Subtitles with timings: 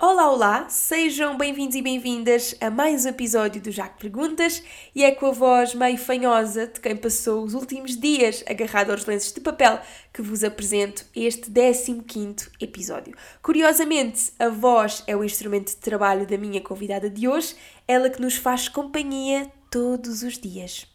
[0.00, 0.68] Olá, olá!
[0.68, 4.62] Sejam bem-vindos e bem-vindas a mais um episódio do Jaco Perguntas
[4.94, 9.06] e é com a voz meio fanhosa de quem passou os últimos dias agarrado aos
[9.06, 9.80] lenços de papel
[10.12, 13.16] que vos apresento este 15 episódio.
[13.42, 17.56] Curiosamente, a voz é o instrumento de trabalho da minha convidada de hoje,
[17.88, 20.86] ela que nos faz companhia todos os dias.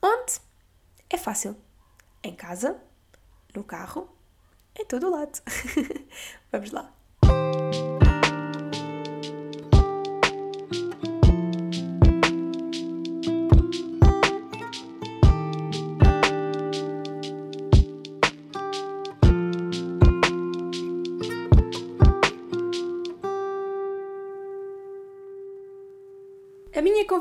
[0.00, 0.34] Onde?
[1.10, 1.56] É fácil.
[2.22, 2.80] Em casa,
[3.56, 4.08] no carro,
[4.78, 5.42] em todo o lado.
[6.52, 7.01] Vamos lá.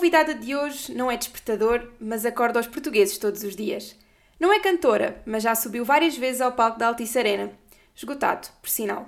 [0.01, 3.95] Convidada de hoje não é despertador, mas acorda aos portugueses todos os dias.
[4.39, 7.51] Não é cantora, mas já subiu várias vezes ao palco da Altice Arena.
[7.95, 9.07] Esgotado, por sinal.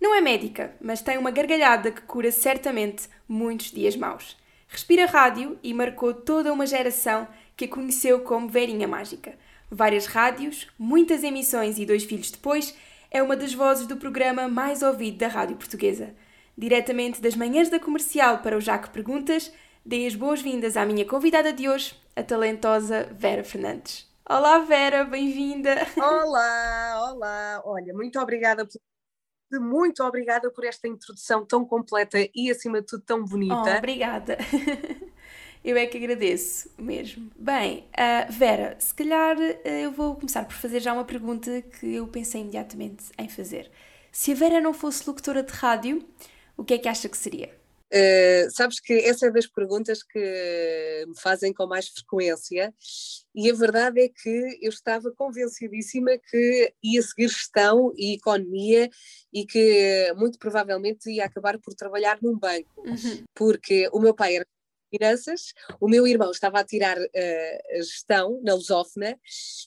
[0.00, 4.36] Não é médica, mas tem uma gargalhada que cura certamente muitos dias maus.
[4.66, 9.34] Respira rádio e marcou toda uma geração que a conheceu como Verinha Mágica.
[9.70, 12.76] Várias rádios, muitas emissões e dois filhos depois,
[13.12, 16.12] é uma das vozes do programa mais ouvido da rádio portuguesa.
[16.58, 19.52] Diretamente das manhãs da comercial para o Jaco Perguntas,
[19.84, 24.08] Dei as boas-vindas à minha convidada de hoje, a talentosa Vera Fernandes.
[24.30, 25.74] Olá, Vera, bem-vinda!
[25.96, 27.62] Olá, olá!
[27.64, 28.80] Olha, muito obrigada por
[29.60, 33.74] muito obrigada por esta introdução tão completa e, acima de tudo, tão bonita.
[33.74, 34.38] Oh, obrigada!
[35.64, 37.30] Eu é que agradeço mesmo.
[37.36, 41.94] Bem, uh, Vera, se calhar uh, eu vou começar por fazer já uma pergunta que
[41.94, 43.70] eu pensei imediatamente em fazer.
[44.10, 46.04] Se a Vera não fosse locutora de rádio,
[46.56, 47.61] o que é que acha que seria?
[47.92, 52.72] Uh, sabes que essa é das perguntas que me fazem com mais frequência,
[53.34, 58.88] e a verdade é que eu estava convencidíssima que ia seguir gestão e economia
[59.30, 63.24] e que muito provavelmente ia acabar por trabalhar num banco, uhum.
[63.34, 64.46] porque o meu pai era
[64.92, 69.18] finanças, o meu irmão estava a tirar uh, a gestão na lusófona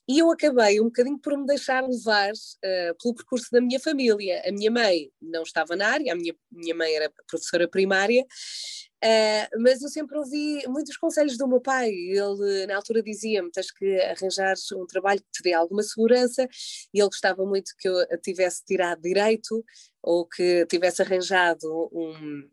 [0.08, 4.44] e eu acabei um bocadinho por me deixar levar uh, pelo percurso da minha família.
[4.46, 9.62] A minha mãe não estava na área, a minha, minha mãe era professora primária, uh,
[9.62, 11.90] mas eu sempre ouvi muitos conselhos do meu pai.
[11.90, 16.48] Ele, na altura, dizia-me: tens que arranjar um trabalho que te dê alguma segurança,
[16.94, 19.66] e ele gostava muito que eu tivesse tirado direito
[20.04, 22.48] ou que tivesse arranjado um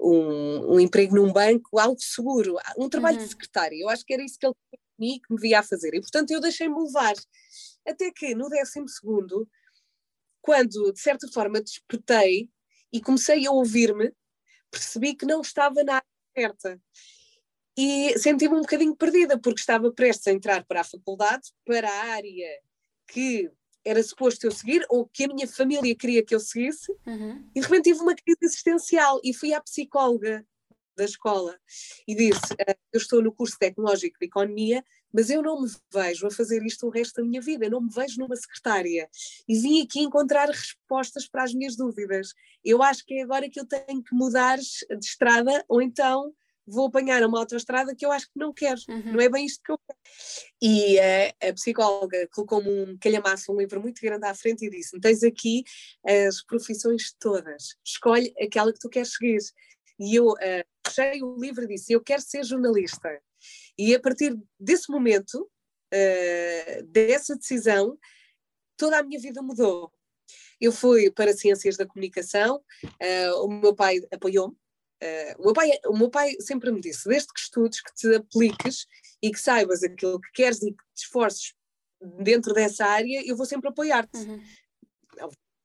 [0.00, 3.24] um, um, emprego num banco, algo seguro, um trabalho uhum.
[3.24, 3.76] de secretária.
[3.76, 4.54] Eu acho que era isso que ele
[4.98, 5.94] tinha que me via a fazer.
[5.94, 7.14] E, portanto, eu deixei-me levar.
[7.86, 9.48] Até que, no décimo segundo,
[10.40, 12.50] quando, de certa forma, despertei
[12.92, 14.12] e comecei a ouvir-me,
[14.70, 16.06] percebi que não estava na área
[16.36, 16.80] certa.
[17.76, 22.12] E senti-me um bocadinho perdida, porque estava prestes a entrar para a faculdade, para a
[22.12, 22.60] área
[23.08, 23.50] que
[23.84, 27.44] era suposto eu seguir ou que a minha família queria que eu seguisse, uhum.
[27.54, 30.44] e de repente tive uma crise existencial e fui à psicóloga
[30.96, 31.58] da escola
[32.06, 36.26] e disse: ah, Eu estou no curso tecnológico de economia, mas eu não me vejo
[36.26, 39.08] a fazer isto o resto da minha vida, eu não me vejo numa secretária.
[39.48, 42.32] E vim aqui encontrar respostas para as minhas dúvidas.
[42.64, 46.32] Eu acho que é agora que eu tenho que mudar de estrada, ou então
[46.66, 49.12] vou apanhar uma autoestrada que eu acho que não quero, uhum.
[49.12, 49.98] não é bem isto que eu quero.
[50.62, 54.98] E uh, a psicóloga colocou-me um calhamaço, um livro muito grande à frente e disse:
[55.00, 55.64] Tens aqui
[56.06, 59.38] as profissões todas, escolhe aquela que tu queres seguir.
[59.98, 63.20] E eu uh, fechei o livro e disse: Eu quero ser jornalista.
[63.78, 65.34] E a partir desse momento,
[65.94, 67.98] uh, dessa decisão,
[68.76, 69.92] toda a minha vida mudou.
[70.60, 74.56] Eu fui para Ciências da Comunicação, uh, o meu pai apoiou-me,
[75.02, 78.16] Uh, o, meu pai, o meu pai sempre me disse: desde que estudes, que te
[78.16, 78.86] apliques
[79.22, 81.54] e que saibas aquilo que queres e que te esforces
[82.22, 84.18] dentro dessa área, eu vou sempre apoiar-te.
[84.18, 84.40] Uhum.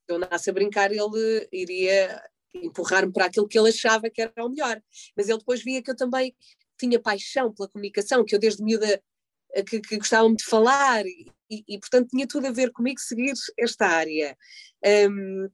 [0.07, 2.21] Eu nasci a brincar, ele iria
[2.53, 4.81] empurrar-me para aquilo que ele achava que era o melhor.
[5.15, 6.35] Mas ele depois via que eu também
[6.77, 9.01] tinha paixão pela comunicação, que eu desde miúda
[9.53, 12.99] eh, que, que gostava de falar e, e, e, portanto tinha tudo a ver comigo
[12.99, 14.37] seguir esta área.
[15.09, 15.49] Um,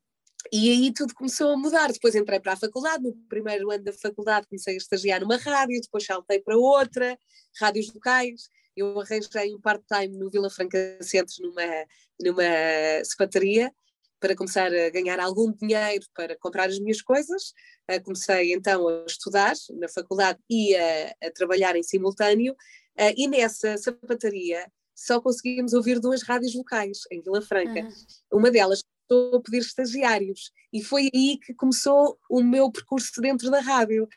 [0.51, 1.91] e aí tudo começou a mudar.
[1.91, 5.81] Depois entrei para a faculdade, no primeiro ano da faculdade comecei a estagiar numa rádio,
[5.81, 7.17] depois saltei para outra,
[7.59, 8.49] rádios locais.
[8.75, 11.85] Eu arranjei um part-time no Vila Franca Centros numa,
[12.21, 13.71] numa sapataria
[14.19, 17.53] para começar a ganhar algum dinheiro para comprar as minhas coisas.
[17.89, 22.53] Uh, comecei então a estudar na faculdade e a, a trabalhar em simultâneo.
[22.53, 27.81] Uh, e nessa sapataria só conseguimos ouvir duas rádios locais em Vila Franca.
[27.81, 28.39] Uhum.
[28.39, 33.51] Uma delas começou a pedir estagiários e foi aí que começou o meu percurso dentro
[33.51, 34.07] da rádio.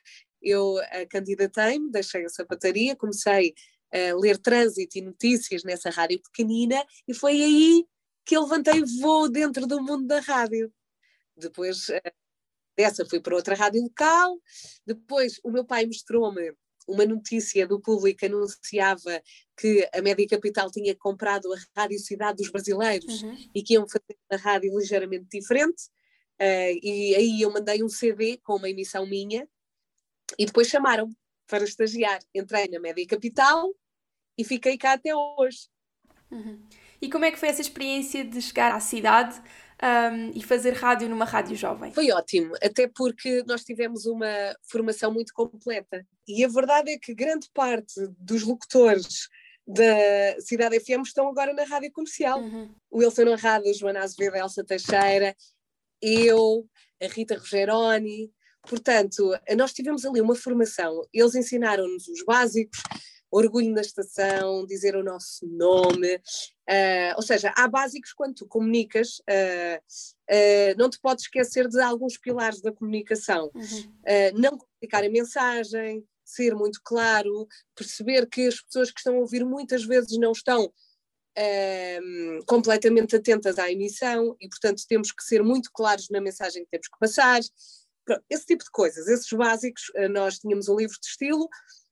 [0.40, 3.54] Eu uh, candidatei-me, deixei a sapataria, comecei
[3.92, 7.86] a ler trânsito e notícias nessa rádio pequenina e foi aí
[8.24, 10.72] que eu levantei voo dentro do mundo da rádio.
[11.36, 12.12] Depois uh,
[12.76, 14.38] dessa fui para outra rádio local,
[14.86, 16.54] depois o meu pai mostrou-me
[16.86, 19.22] uma notícia do público anunciava
[19.56, 23.36] que a Média Capital tinha comprado a Rádio Cidade dos Brasileiros uhum.
[23.54, 25.84] e que iam fazer uma rádio ligeiramente diferente.
[26.40, 29.48] Uh, e aí eu mandei um CD com uma emissão minha
[30.38, 31.10] e depois chamaram
[31.46, 32.20] para estagiar.
[32.34, 33.72] Entrei na Média Capital
[34.36, 35.68] e fiquei cá até hoje.
[36.30, 36.60] Uhum.
[37.00, 39.40] E como é que foi essa experiência de chegar à cidade
[39.84, 41.92] um, e fazer rádio numa rádio jovem?
[41.92, 44.26] Foi ótimo, até porque nós tivemos uma
[44.62, 46.06] formação muito completa.
[46.26, 49.28] E a verdade é que grande parte dos locutores
[49.66, 52.40] da Cidade FM estão agora na rádio comercial.
[52.40, 52.74] Uhum.
[52.90, 55.36] O Wilson Honrado, Joana Azevedo, a Elsa Teixeira,
[56.00, 56.66] eu,
[57.02, 58.32] a Rita Rogeroni.
[58.66, 62.82] Portanto, nós tivemos ali uma formação, eles ensinaram-nos os básicos,
[63.34, 69.18] orgulho na estação, dizer o nosso nome, uh, ou seja, há básicos quando tu comunicas,
[69.18, 69.78] uh,
[70.30, 74.40] uh, não te podes esquecer de alguns pilares da comunicação, uhum.
[74.40, 79.44] não comunicar a mensagem, ser muito claro, perceber que as pessoas que estão a ouvir
[79.44, 80.72] muitas vezes não estão
[81.36, 86.70] um, completamente atentas à emissão e, portanto, temos que ser muito claros na mensagem que
[86.70, 87.40] temos que passar.
[88.30, 91.48] Esse tipo de coisas, esses básicos, nós tínhamos um livro de estilo,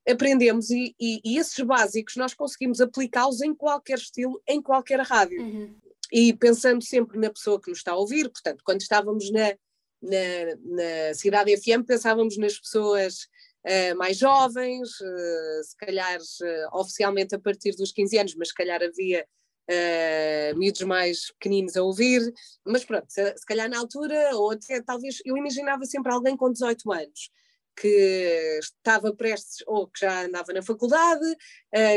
[0.09, 5.41] aprendemos e, e, e esses básicos nós conseguimos aplicá-los em qualquer estilo, em qualquer rádio.
[5.41, 5.75] Uhum.
[6.13, 9.55] E pensando sempre na pessoa que nos está a ouvir, portanto, quando estávamos na,
[10.03, 13.29] na, na Cidade FM, pensávamos nas pessoas
[13.67, 18.55] uh, mais jovens, uh, se calhar uh, oficialmente a partir dos 15 anos, mas se
[18.55, 19.27] calhar havia
[19.71, 22.21] uh, miúdos mais pequeninos a ouvir,
[22.65, 26.53] mas pronto, se, se, calhar na altura, ou até talvez, eu imaginava sempre alguém com
[26.53, 27.31] 18 anos,
[27.77, 31.25] que estava prestes, ou que já andava na faculdade,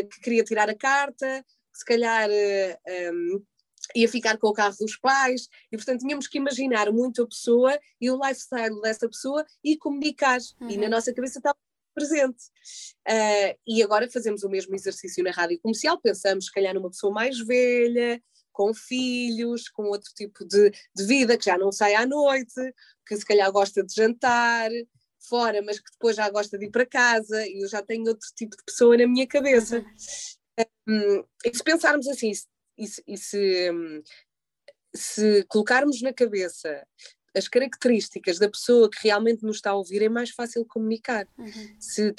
[0.10, 3.44] que queria tirar a carta, se calhar um,
[3.94, 7.78] ia ficar com o carro dos pais, e portanto tínhamos que imaginar muito a pessoa
[8.00, 10.40] e o lifestyle dessa pessoa e comunicar.
[10.62, 10.70] Uhum.
[10.70, 10.90] E na uhum.
[10.90, 11.58] nossa cabeça estava
[11.94, 12.46] presente.
[13.08, 17.14] Uh, e agora fazemos o mesmo exercício na rádio comercial, pensamos se calhar numa pessoa
[17.14, 22.06] mais velha, com filhos, com outro tipo de, de vida, que já não sai à
[22.06, 22.74] noite,
[23.06, 24.70] que se calhar gosta de jantar
[25.28, 28.28] fora, mas que depois já gosta de ir para casa, e eu já tenho outro
[28.36, 29.80] tipo de pessoa na minha cabeça.
[29.80, 30.66] Uhum.
[30.88, 32.32] Um, e se pensarmos assim,
[32.78, 33.72] e se, e se,
[34.94, 36.86] se colocarmos na cabeça
[37.36, 41.28] as características da pessoa que realmente nos está a ouvir, é mais fácil comunicar.
[41.38, 41.76] Uhum.
[41.80, 42.14] Se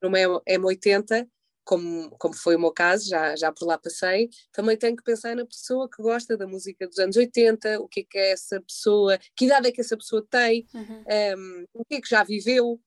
[0.00, 0.18] numa
[0.48, 1.28] M80,
[1.64, 5.36] como, como foi o meu caso, já, já por lá passei, também tenho que pensar
[5.36, 8.60] na pessoa que gosta da música dos anos 80, o que é que é essa
[8.60, 11.04] pessoa, que idade é que essa pessoa tem, uhum.
[11.38, 12.80] um, o que é que já viveu,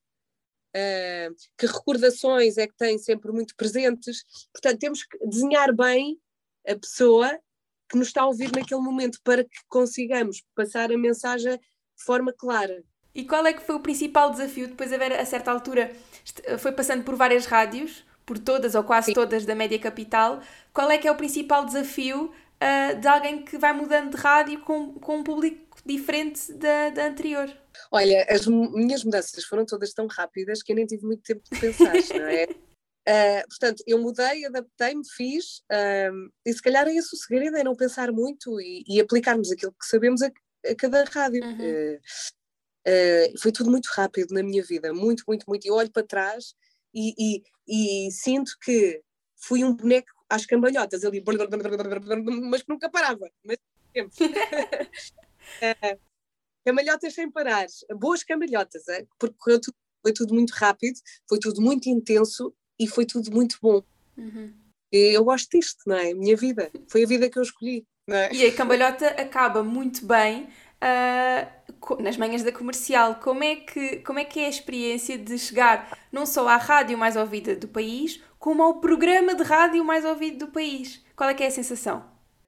[0.74, 4.24] uh, que recordações é que tem sempre muito presentes.
[4.52, 6.18] Portanto, temos que desenhar bem
[6.66, 7.38] a pessoa
[7.88, 12.32] que nos está a ouvir naquele momento para que consigamos passar a mensagem de forma
[12.32, 12.82] clara.
[13.14, 15.92] E qual é que foi o principal desafio depois de haver, a certa altura,
[16.58, 19.14] foi passando por várias rádios, por todas ou quase Sim.
[19.14, 20.40] todas da média capital,
[20.72, 24.60] qual é que é o principal desafio uh, de alguém que vai mudando de rádio
[24.60, 27.52] com, com um público diferente da, da anterior?
[27.90, 31.60] Olha, as minhas mudanças foram todas tão rápidas que eu nem tive muito tempo de
[31.60, 32.46] pensar, não é?
[33.06, 37.62] Uh, portanto, eu mudei, adaptei-me, fiz, uh, e se calhar é esse o segredo, é
[37.62, 40.30] não pensar muito e, e aplicarmos aquilo que sabemos a,
[40.66, 41.44] a cada rádio.
[41.44, 41.98] Uhum.
[42.86, 45.66] Uh, foi tudo muito rápido na minha vida, muito, muito, muito.
[45.66, 46.54] Eu olho para trás
[46.94, 49.02] e, e, e sinto que
[49.36, 51.22] fui um boneco às cambalhotas ali,
[52.48, 53.28] mas que nunca parava.
[53.44, 53.58] Mas
[53.92, 54.14] sempre.
[56.64, 58.84] cambalhotas sem parar, boas cambalhotas,
[59.18, 60.98] porque tudo, foi tudo muito rápido,
[61.28, 63.82] foi tudo muito intenso e foi tudo muito bom.
[64.16, 64.52] Uhum.
[64.90, 66.14] Eu gosto disto, não é?
[66.14, 66.70] Minha vida.
[66.88, 67.84] Foi a vida que eu escolhi.
[68.08, 68.32] É?
[68.32, 71.63] E a cambalhota acaba muito bem uh,
[72.00, 73.16] nas manhãs da comercial.
[73.16, 76.96] Como é, que, como é que é a experiência de chegar não só à rádio
[76.96, 81.04] mais ouvida do país, como ao programa de rádio mais ouvido do país?
[81.16, 82.04] Qual é que é a sensação?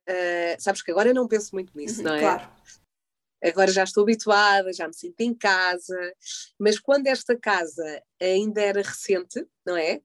[0.08, 2.20] Uh, sabes que agora eu não penso muito nisso, uhum, não é?
[2.20, 2.56] Claro
[3.42, 5.96] agora já estou habituada, já me sinto em casa,
[6.58, 10.00] mas quando esta casa ainda era recente, não é?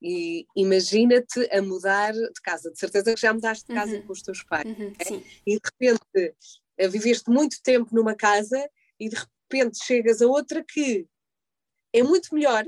[0.00, 4.02] E imagina-te a mudar de casa, de certeza que já mudaste de casa uhum.
[4.02, 5.22] com os teus pais, uhum, é?
[5.46, 6.34] e de repente
[6.78, 11.06] viveste muito tempo numa casa e de repente chegas a outra que
[11.92, 12.64] é muito melhor,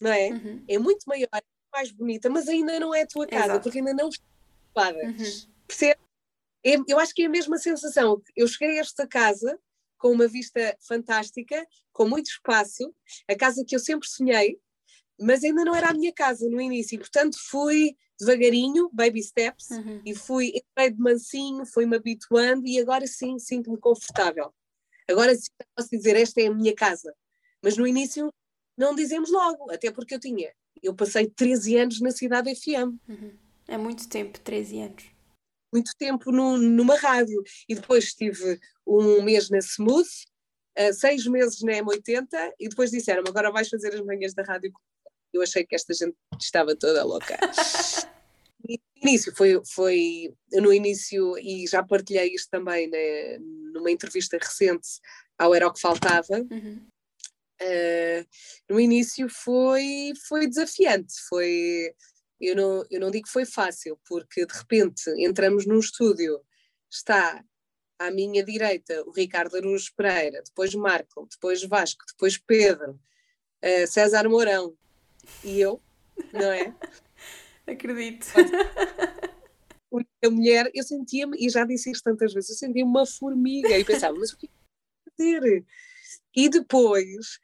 [0.00, 0.30] não é?
[0.30, 0.64] Uhum.
[0.68, 1.28] É muito maior,
[1.72, 3.62] mais bonita, mas ainda não é a tua casa, Exato.
[3.62, 4.24] porque ainda não está
[4.66, 4.98] ocupada.
[5.06, 5.52] Uhum.
[5.66, 6.04] Percebes?
[6.64, 8.22] É, eu acho que é a mesma sensação.
[8.34, 9.58] Eu cheguei a esta casa
[9.98, 12.94] com uma vista fantástica, com muito espaço,
[13.28, 14.58] a casa que eu sempre sonhei,
[15.20, 19.70] mas ainda não era a minha casa no início, e portanto fui devagarinho, baby steps,
[19.70, 20.00] uhum.
[20.04, 24.52] e fui entrei de mansinho, fui-me habituando e agora sim sinto-me confortável.
[25.08, 27.14] Agora sim posso dizer, esta é a minha casa.
[27.62, 28.32] Mas no início
[28.76, 30.52] não dizemos logo, até porque eu tinha.
[30.82, 32.98] Eu passei 13 anos na cidade FM.
[33.08, 33.32] Uhum.
[33.66, 35.04] É muito tempo, 13 anos.
[35.72, 37.42] Muito tempo no, numa rádio.
[37.68, 40.08] E depois estive um mês na Smooth,
[40.78, 44.72] uh, seis meses na M80, e depois disseram agora vais fazer as manhãs da rádio.
[45.36, 47.38] Eu achei que esta gente estava toda louca.
[48.68, 53.38] no início foi, foi no início, e já partilhei isto também né,
[53.72, 54.88] numa entrevista recente
[55.38, 56.38] ao Era o que Faltava.
[56.50, 56.86] Uhum.
[57.62, 58.26] Uh,
[58.68, 61.94] no início foi, foi desafiante, foi,
[62.40, 66.40] eu não, eu não digo que foi fácil, porque de repente entramos num estúdio,
[66.90, 67.42] está
[67.98, 73.00] à minha direita o Ricardo Aruz Pereira, depois Marco, depois Vasco, depois Pedro,
[73.64, 74.76] uh, César Mourão
[75.42, 75.80] e eu,
[76.32, 76.74] não é?
[77.66, 78.26] Acredito.
[80.24, 83.84] A mulher, eu sentia-me, e já disse isto tantas vezes, eu sentia-me uma formiga e
[83.84, 85.64] pensava, mas o que é que fazer?
[86.34, 87.38] E depois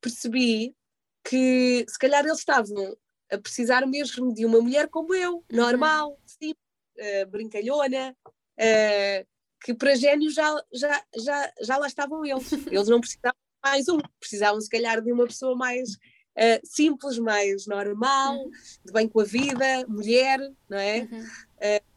[0.00, 0.76] percebi
[1.24, 2.96] que se calhar eles estavam
[3.30, 5.44] a precisar mesmo de uma mulher como eu, uhum.
[5.50, 6.62] normal, simples,
[6.98, 9.26] uh, brincalhona, uh,
[9.60, 12.52] que para gênio já, já, já, já lá estavam eles.
[12.52, 15.96] Eles não precisavam mais um, precisavam se calhar de uma pessoa mais
[16.36, 18.50] uh, simples, mais normal, uhum.
[18.84, 20.38] de bem com a vida, mulher,
[20.68, 21.08] não é?
[21.10, 21.20] Uhum.
[21.20, 21.96] Uh,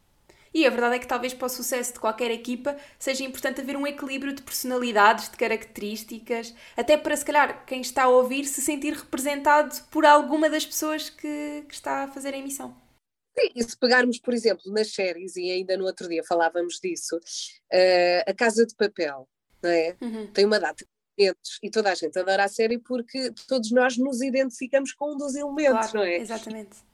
[0.52, 3.76] e a verdade é que talvez para o sucesso de qualquer equipa seja importante haver
[3.76, 8.60] um equilíbrio de personalidades, de características, até para se calhar quem está a ouvir se
[8.60, 12.76] sentir representado por alguma das pessoas que, que está a fazer a emissão.
[13.38, 17.16] Sim, e se pegarmos, por exemplo, nas séries, e ainda no outro dia falávamos disso,
[17.16, 19.28] uh, a Casa de Papel,
[19.62, 19.96] não é?
[20.00, 20.26] Uhum.
[20.32, 20.84] Tem uma data
[21.20, 25.16] elementos e toda a gente adora a série porque todos nós nos identificamos com um
[25.16, 26.16] dos elementos, claro, não é?
[26.16, 26.90] Exatamente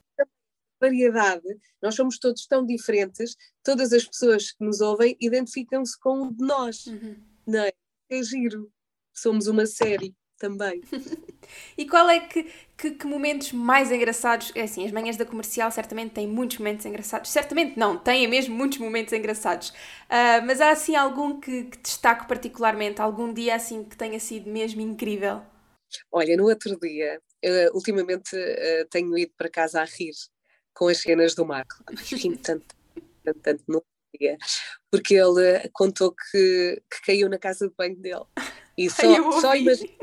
[0.78, 6.32] variedade, nós somos todos tão diferentes, todas as pessoas que nos ouvem identificam-se com um
[6.32, 7.16] de nós, uhum.
[7.46, 7.72] não é?
[8.10, 8.70] É giro,
[9.12, 10.82] somos uma série também.
[11.76, 14.52] e qual é que, que, que, momentos mais engraçados?
[14.54, 17.30] É assim, as manhãs da comercial certamente têm muitos momentos engraçados.
[17.30, 19.70] Certamente não, têm mesmo muitos momentos engraçados.
[19.70, 23.00] Uh, mas há assim algum que, que destaque particularmente?
[23.00, 25.42] Algum dia assim que tenha sido mesmo incrível?
[26.10, 30.14] Olha, no outro dia, uh, ultimamente uh, tenho ido para casa a rir
[30.74, 31.82] com as cenas do Marco.
[32.42, 32.66] Tanto,
[33.24, 33.82] tanto, tanto no
[34.18, 34.36] dia,
[34.90, 38.24] porque ele contou que, que caiu na casa de banho dele.
[38.76, 39.96] E só, só, imagi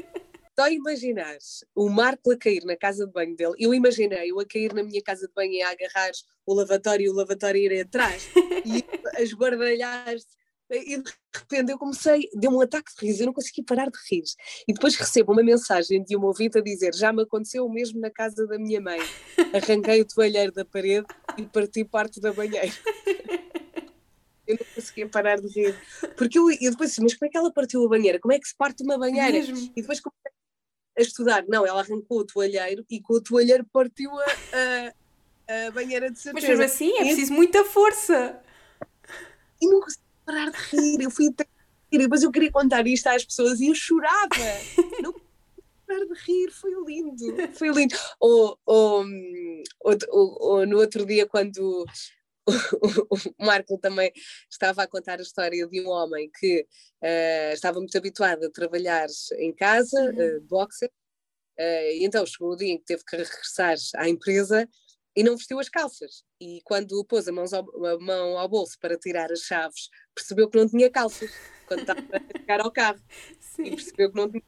[0.57, 1.37] só imaginar
[1.75, 4.83] o Marco a cair na casa de banho dele, eu imaginei eu a cair na
[4.83, 6.11] minha casa de banho e a agarrar
[6.45, 8.29] o lavatório e o lavatório ir atrás
[8.65, 8.83] e
[9.17, 10.27] a esguardalhar-se
[10.69, 13.99] e de repente eu comecei, deu-me um ataque de riso, eu não consegui parar de
[14.09, 14.23] rir.
[14.67, 17.99] E depois recebo uma mensagem de uma ouvinte a dizer: Já me aconteceu o mesmo
[17.99, 18.99] na casa da minha mãe.
[19.53, 21.05] Arranquei o toalheiro da parede
[21.37, 22.71] e parti parte da banheira.
[24.45, 25.73] Eu não conseguia parar de rir.
[26.17, 28.19] Porque eu, eu depois disse: Mas como é que ela partiu a banheira?
[28.19, 29.31] Como é que se parte uma banheira?
[29.31, 29.71] Mesmo?
[29.73, 30.32] E depois comecei
[30.97, 31.43] a estudar.
[31.47, 34.25] Não, ela arrancou o toalheiro e com o toalheiro partiu a,
[35.47, 36.47] a, a banheira de certeza.
[36.47, 38.39] Mas mesmo assim, é preciso muita força.
[39.61, 41.45] E não consegui parar de rir, eu fui até
[41.91, 44.29] rir, depois eu queria contar isto às pessoas e eu chorava.
[45.01, 45.13] Não
[45.87, 47.95] parar de rir, foi lindo, foi lindo.
[48.19, 49.05] Ou, ou,
[49.81, 51.85] ou, ou no outro dia, quando
[53.39, 54.11] o Marco também
[54.49, 56.61] estava a contar a história de um homem que
[57.01, 59.07] uh, estava muito habituado a trabalhar
[59.37, 60.89] em casa, uh, boxer,
[61.59, 64.67] uh, e então chegou o dia em que teve que regressar à empresa
[65.15, 66.23] e não vestiu as calças.
[66.41, 70.57] E quando pôs a, ao, a, mão ao bolso para tirar as chaves, percebeu que
[70.57, 71.31] não tinha calças,
[71.67, 73.01] quando estava a chegar ao carro.
[73.39, 73.63] Sim.
[73.63, 74.43] E percebeu que não tinha.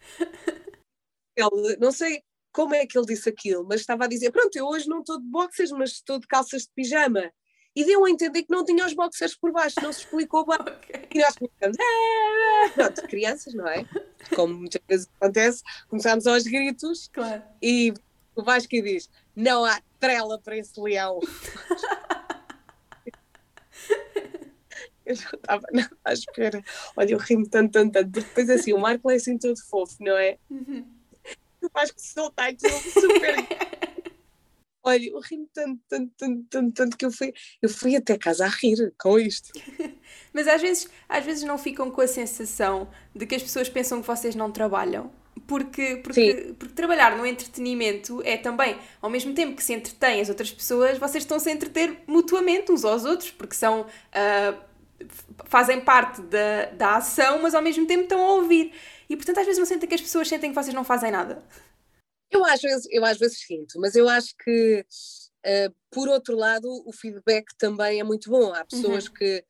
[1.35, 4.65] Ele, não sei como é que ele disse aquilo, mas estava a dizer: Pronto, eu
[4.65, 7.31] hoje não estou de boxers, mas estou de calças de pijama.
[7.75, 10.57] E deu a entender que não tinha os boxers por baixo, não se explicou bem.
[10.85, 11.07] Okay.
[11.15, 12.71] E nós começamos, ah!
[12.73, 13.85] pronto, crianças, não é?
[14.35, 17.41] Como muitas vezes acontece, começámos aos gritos claro.
[17.61, 17.93] e
[18.35, 21.19] o Vasco diz: Não há trela para esse leão.
[25.05, 25.65] eu já estava
[26.03, 26.63] à espera.
[26.97, 28.09] Olha, eu rimo tanto, tanto, tanto.
[28.09, 30.37] Depois assim, o Marco é assim todo fofo, não é?
[30.49, 30.85] Uhum.
[31.61, 33.35] Eu acho que soltar aquilo super.
[34.85, 38.45] Olha, eu rimo tanto, tanto, tanto, tanto, tanto que eu fui, eu fui até casa
[38.45, 39.51] a rir com isto.
[40.31, 43.99] Mas às vezes, às vezes não ficam com a sensação de que as pessoas pensam
[43.99, 45.11] que vocês não trabalham
[45.47, 50.29] porque, porque, porque, trabalhar no entretenimento é também, ao mesmo tempo que se entretém as
[50.29, 53.81] outras pessoas, vocês estão-se a entreter mutuamente uns aos outros, porque são.
[53.81, 54.75] Uh,
[55.47, 58.71] fazem parte da, da ação, mas ao mesmo tempo estão a ouvir.
[59.09, 61.43] E portanto, às vezes não sentem que as pessoas sentem que vocês não fazem nada.
[62.35, 64.85] Eu às vezes, eu às vezes sinto, mas eu acho que,
[65.45, 68.53] uh, por outro lado, o feedback também é muito bom.
[68.53, 69.13] Há pessoas uhum.
[69.13, 69.45] que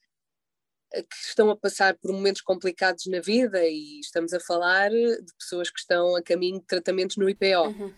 [1.03, 5.69] que estão a passar por momentos complicados na vida e estamos a falar de pessoas
[5.69, 7.67] que estão a caminho de tratamentos no IPO.
[7.67, 7.93] Uhum.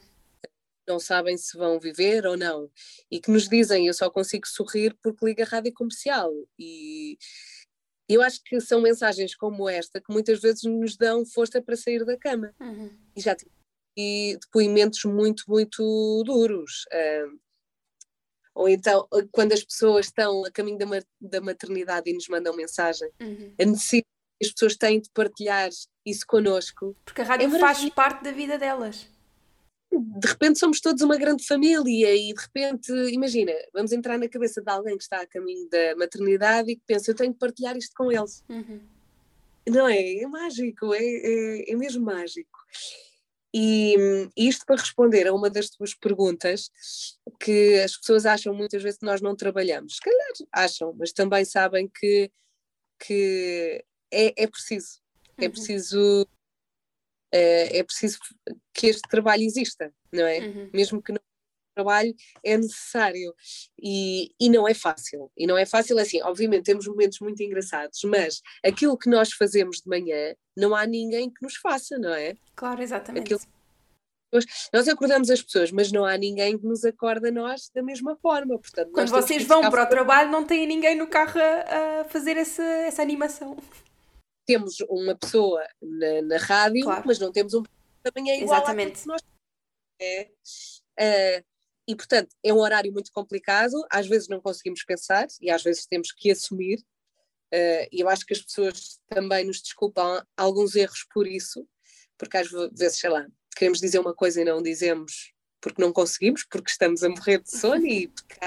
[0.88, 2.72] Não sabem se vão viver ou não.
[3.12, 6.32] E que nos dizem, eu só consigo sorrir porque liga a rádio comercial.
[6.58, 7.18] E
[8.08, 12.06] eu acho que são mensagens como esta que muitas vezes nos dão força para sair
[12.06, 12.54] da cama.
[12.60, 12.90] Uhum.
[13.16, 13.52] E já tive
[14.40, 16.86] depoimentos muito, muito duros.
[16.92, 17.40] Uh,
[18.58, 20.86] ou então, quando as pessoas estão a caminho da,
[21.22, 23.54] da maternidade e nos mandam mensagem, uhum.
[23.60, 24.08] a necessidade
[24.40, 25.70] que as pessoas têm de partilhar
[26.06, 26.96] isso connosco.
[27.06, 29.08] Porque a rádio é faz parte da vida delas.
[29.92, 34.62] De repente somos todos uma grande família e de repente, imagina, vamos entrar na cabeça
[34.62, 37.78] de alguém que está a caminho da maternidade e que pensa, eu tenho que partilhar
[37.78, 38.44] isto com eles.
[38.50, 38.82] Uhum.
[39.70, 40.18] Não é?
[40.18, 42.58] É mágico, é, é, é mesmo mágico.
[43.54, 43.96] E,
[44.36, 46.70] isto para responder a uma das tuas perguntas,
[47.40, 49.96] que as pessoas acham muitas vezes que nós não trabalhamos.
[49.96, 52.32] Se calhar acham, mas também sabem que,
[53.00, 55.00] que é, é preciso.
[55.38, 55.46] É uhum.
[55.46, 56.28] É preciso
[57.32, 58.20] é, é, preciso
[58.74, 60.40] que este trabalho exista, não é?
[60.40, 60.70] Uhum.
[60.74, 61.20] Mesmo que não
[61.78, 63.34] trabalho é necessário
[63.82, 68.00] e, e não é fácil e não é fácil assim, obviamente temos momentos muito engraçados
[68.06, 72.36] mas aquilo que nós fazemos de manhã não há ninguém que nos faça, não é?
[72.56, 73.40] Claro, exatamente aquilo...
[74.74, 78.58] nós acordamos as pessoas, mas não há ninguém que nos acorda nós da mesma forma.
[78.58, 82.38] Portanto, Quando vocês vão para o trabalho, não tem ninguém no carro a, a fazer
[82.38, 83.56] essa, essa animação.
[84.48, 87.04] Temos uma pessoa na, na rádio, claro.
[87.06, 87.62] mas não temos um
[88.04, 89.06] também é igual Exatamente.
[89.06, 89.22] nós
[90.00, 90.30] é,
[91.00, 91.46] uh,
[91.88, 95.86] e, portanto, é um horário muito complicado, às vezes não conseguimos pensar e às vezes
[95.86, 96.80] temos que assumir.
[97.54, 101.66] Uh, e eu acho que as pessoas também nos desculpam alguns erros por isso,
[102.18, 103.26] porque às vezes, sei lá,
[103.56, 107.58] queremos dizer uma coisa e não dizemos porque não conseguimos, porque estamos a morrer de
[107.58, 108.40] sono e porque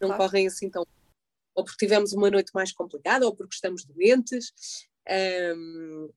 [0.00, 0.22] não claro.
[0.22, 0.86] correm assim tão.
[1.54, 4.52] Ou porque tivemos uma noite mais complicada, ou porque estamos doentes.
[5.08, 6.10] Um,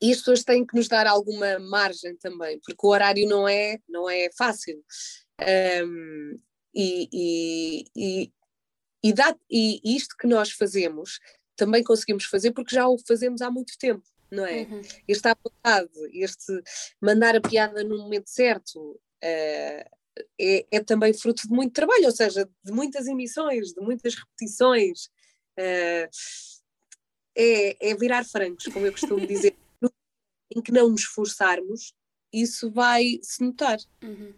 [0.00, 3.78] e as pessoas têm que nos dar alguma margem também, porque o horário não é,
[3.88, 4.82] não é fácil.
[5.40, 6.36] Um,
[6.74, 8.32] e, e, e,
[9.02, 11.18] e, dá, e isto que nós fazemos
[11.56, 14.62] também conseguimos fazer porque já o fazemos há muito tempo, não é?
[14.62, 14.80] Uhum.
[15.08, 16.62] Este à vontade, este
[17.00, 19.00] mandar a piada no momento certo, uh,
[20.40, 25.06] é, é, também fruto de muito trabalho, ou seja, de muitas emissões, de muitas repetições.
[25.58, 26.08] Uh,
[27.36, 29.56] é, é virar francos, como eu costumo dizer.
[30.54, 31.92] em que não nos esforçarmos,
[32.32, 33.78] isso vai se notar.
[34.02, 34.32] Uhum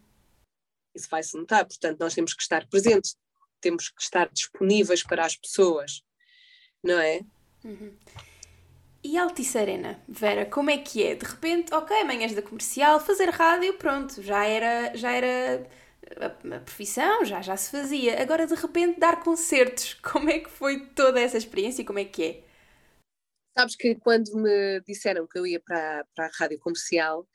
[0.95, 1.65] isso vai se notar.
[1.67, 3.17] Portanto, nós temos que estar presentes,
[3.61, 6.03] temos que estar disponíveis para as pessoas,
[6.83, 7.21] não é?
[7.65, 7.97] Uhum.
[9.03, 11.15] E Altice Arena, Vera, como é que é?
[11.15, 15.67] De repente, ok, manhãs da comercial, fazer rádio, pronto, já era, já era
[16.19, 18.21] a, a profissão, já, já se fazia.
[18.21, 22.05] Agora, de repente, dar concertos, como é que foi toda essa experiência e como é
[22.05, 22.45] que é?
[23.57, 27.27] Sabes que quando me disseram que eu ia para, para a rádio comercial,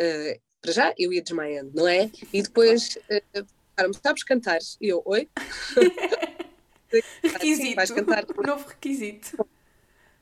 [0.00, 2.10] uh, para já eu ia desmaiando, não é?
[2.32, 4.60] E depois uh, sabes cantar?
[4.80, 5.28] E eu, oi?
[7.22, 8.24] requisito, vais cantar.
[8.46, 9.46] novo requisito.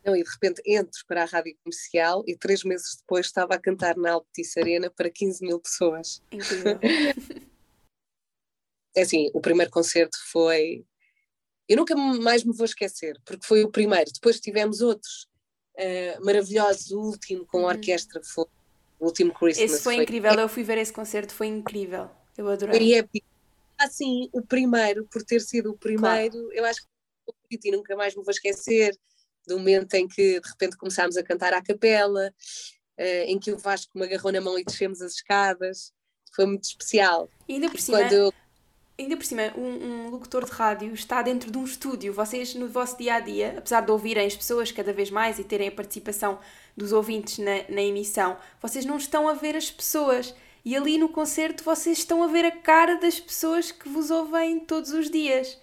[0.04, 3.60] Não, e de repente entro para a rádio comercial e três meses depois estava a
[3.60, 6.20] cantar na Altice Arena para 15 mil pessoas.
[6.32, 6.80] Incrível.
[8.96, 10.84] é assim, o primeiro concerto foi.
[11.68, 14.10] Eu nunca mais me vou esquecer, porque foi o primeiro.
[14.12, 15.28] Depois tivemos outros
[15.78, 17.68] uh, maravilhosos, o último com a uhum.
[17.68, 18.46] orquestra foi
[19.02, 19.72] o último Christmas.
[19.72, 22.08] Esse foi, foi incrível, eu fui ver esse concerto, foi incrível.
[22.38, 22.78] Eu adorei.
[22.78, 23.26] Foi épico.
[23.76, 26.52] Assim, o primeiro, por ter sido o primeiro, claro.
[26.52, 28.96] eu acho que e nunca mais me vou esquecer
[29.46, 32.32] do momento em que de repente começámos a cantar à capela,
[32.98, 35.92] uh, em que o Vasco me agarrou na mão e descemos as escadas.
[36.34, 37.28] Foi muito especial.
[37.48, 38.32] E ainda por cima, Quando eu
[38.98, 42.12] ainda por cima, um, um, locutor de rádio está dentro de um estúdio.
[42.12, 45.44] Vocês, no vosso dia a dia, apesar de ouvirem as pessoas cada vez mais e
[45.44, 46.38] terem a participação
[46.76, 50.34] dos ouvintes na, na emissão, vocês não estão a ver as pessoas.
[50.64, 54.60] E ali no concerto vocês estão a ver a cara das pessoas que vos ouvem
[54.60, 55.60] todos os dias.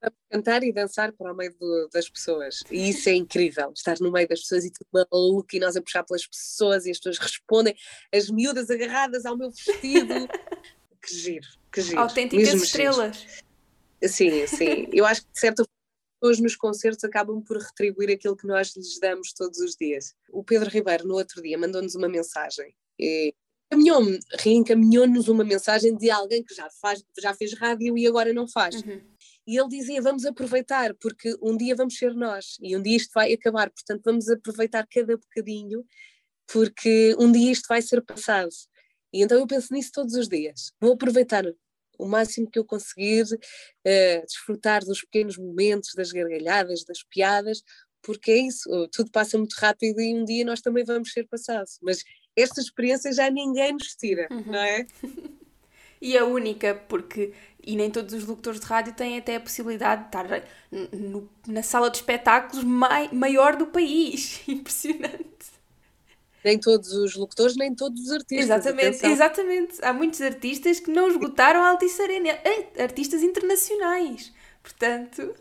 [0.00, 2.64] A cantar e dançar para o meio do, das pessoas.
[2.70, 5.82] E isso é incrível, estar no meio das pessoas e tudo maluco e nós a
[5.82, 7.76] puxar pelas pessoas e as pessoas respondem,
[8.12, 10.14] as miúdas agarradas ao meu vestido.
[11.02, 11.98] que giro, que giro.
[12.00, 13.16] Autênticas estrelas.
[13.16, 14.12] Giro.
[14.12, 14.88] Sim, sim.
[14.92, 15.82] Eu acho que de certa forma
[16.22, 20.14] pessoas nos concertos acabam por retribuir aquilo que nós lhes damos todos os dias.
[20.30, 22.72] O Pedro Ribeiro, no outro dia, mandou-nos uma mensagem.
[23.68, 28.46] Encaminhou-me, reencaminhou-nos uma mensagem de alguém que já, faz, já fez rádio e agora não
[28.46, 28.76] faz.
[28.76, 29.00] Uhum.
[29.44, 33.10] E ele dizia: Vamos aproveitar, porque um dia vamos ser nós e um dia isto
[33.12, 35.84] vai acabar, portanto, vamos aproveitar cada bocadinho,
[36.46, 38.50] porque um dia isto vai ser passado.
[39.12, 40.72] E então eu penso nisso todos os dias.
[40.80, 41.44] Vou aproveitar
[41.98, 47.62] o máximo que eu conseguir, uh, desfrutar dos pequenos momentos, das gargalhadas, das piadas,
[48.02, 51.78] porque é isso, tudo passa muito rápido e um dia nós também vamos ser passados.
[51.80, 52.02] Mas
[52.34, 54.44] esta experiência já ninguém nos tira, uhum.
[54.46, 54.86] não é?
[56.00, 57.32] e a única, porque
[57.64, 60.26] e nem todos os locutores de rádio têm até a possibilidade de estar
[60.92, 64.40] no, na sala de espetáculos mai, maior do país.
[64.48, 65.51] Impressionante.
[66.44, 68.46] Nem todos os locutores, nem todos os artistas.
[68.46, 69.10] Exatamente, atenção.
[69.10, 69.84] exatamente.
[69.84, 72.30] Há muitos artistas que não esgotaram a Altice Arena.
[72.78, 74.32] Artistas internacionais.
[74.62, 75.34] Portanto.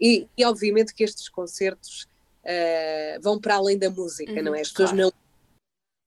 [0.00, 2.08] E, e obviamente que estes concertos
[2.44, 4.60] uh, vão para além da música, uhum, não é?
[4.60, 5.06] As pessoas claro.
[5.06, 5.12] não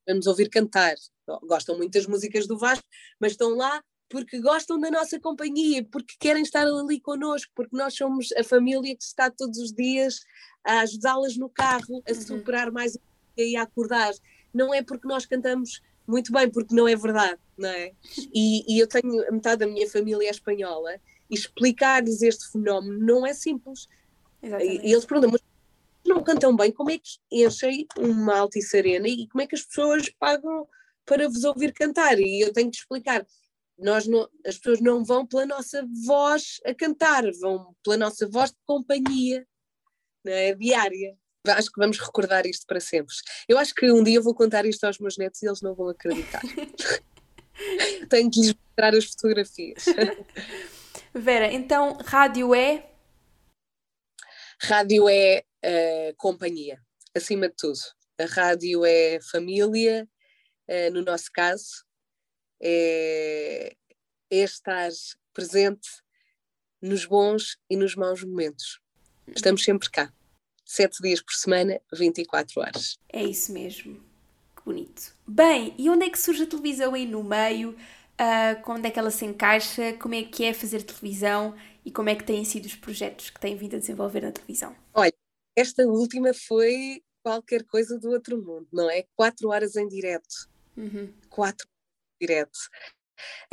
[0.08, 0.96] vamos ouvir cantar.
[1.44, 2.86] Gostam muito das músicas do Vasco,
[3.20, 7.96] mas estão lá porque gostam da nossa companhia, porque querem estar ali connosco, porque nós
[7.96, 10.20] somos a família que está todos os dias
[10.64, 12.22] a ajudá-las no carro, a uhum.
[12.22, 12.98] superar mais
[13.44, 14.14] e a acordar.
[14.54, 17.92] Não é porque nós cantamos muito bem, porque não é verdade, não é?
[18.34, 20.96] E, e eu tenho metade da minha família é espanhola
[21.30, 23.88] e explicar-lhes este fenómeno não é simples.
[24.42, 24.86] Exatamente.
[24.86, 25.42] E, e eles perguntam, mas
[26.06, 29.64] não cantam bem, como é que enchem uma Altice Arena e como é que as
[29.64, 30.68] pessoas pagam
[31.06, 32.20] para vos ouvir cantar?
[32.20, 33.26] E eu tenho que explicar,
[33.78, 38.52] nós não, as pessoas não vão pela nossa voz a cantar, vão pela nossa voz
[38.52, 39.46] de companhia,
[40.24, 40.54] não é?
[40.54, 41.18] diária.
[41.54, 43.14] Acho que vamos recordar isto para sempre.
[43.48, 45.90] Eu acho que um dia vou contar isto aos meus netos e eles não vão
[45.90, 46.42] acreditar.
[48.10, 49.86] Tenho que lhes mostrar as fotografias.
[51.14, 52.90] Vera, então rádio é?
[54.62, 56.80] Rádio é uh, companhia,
[57.14, 57.80] acima de tudo.
[58.20, 60.08] A rádio é família,
[60.68, 61.86] uh, no nosso caso,
[62.62, 63.76] é,
[64.30, 64.90] é estar
[65.34, 65.88] presente
[66.82, 68.80] nos bons e nos maus momentos.
[69.28, 70.14] Estamos sempre cá,
[70.66, 72.98] sete dias por semana, 24 horas.
[73.12, 74.02] É isso mesmo.
[74.56, 75.16] Que bonito.
[75.28, 77.76] Bem, e onde é que surge a televisão aí no meio?
[78.20, 79.94] Uh, onde é que ela se encaixa?
[79.94, 81.56] Como é que é fazer televisão?
[81.84, 84.76] E como é que têm sido os projetos que têm vindo a desenvolver na televisão?
[84.94, 85.14] Olha,
[85.56, 89.04] esta última foi qualquer coisa do outro mundo, não é?
[89.16, 90.50] Quatro horas em direto.
[90.78, 91.14] Uhum.
[91.30, 91.68] Quatro
[92.20, 92.58] direto.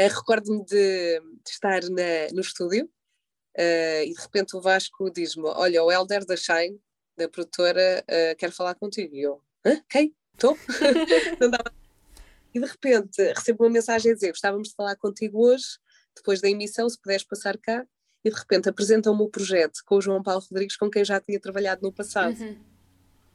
[0.00, 5.44] Uh, Recordo-me de, de, estar na, no estúdio uh, e de repente o Vasco diz-me:
[5.44, 6.80] Olha, o Helder da Shine,
[7.16, 9.14] da produtora, uh, quer falar contigo.
[9.14, 9.82] E eu: Hã?
[9.88, 10.14] Quem?
[10.34, 10.56] Estou?
[12.54, 15.78] e de repente recebo uma mensagem a dizer: Gostávamos de falar contigo hoje,
[16.16, 17.86] depois da emissão, se puderes passar cá.
[18.24, 21.40] E de repente apresentam-me o projeto com o João Paulo Rodrigues, com quem já tinha
[21.40, 22.38] trabalhado no passado.
[22.40, 22.56] Uhum.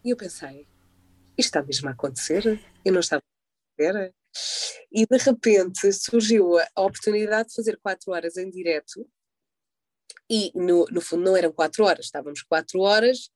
[0.04, 0.68] E eu pensei:
[1.38, 2.62] Isto está mesmo a acontecer?
[2.86, 4.12] Eu não estava a
[4.92, 9.08] e de repente surgiu a oportunidade de fazer quatro horas em direto
[10.30, 13.30] e no, no fundo não eram quatro horas, estávamos quatro horas